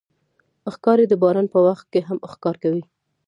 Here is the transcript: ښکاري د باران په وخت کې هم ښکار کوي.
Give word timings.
ښکاري 0.73 1.05
د 1.09 1.13
باران 1.23 1.47
په 1.53 1.59
وخت 1.67 1.85
کې 1.93 1.99
هم 2.07 2.17
ښکار 2.31 2.55
کوي. 2.63 2.83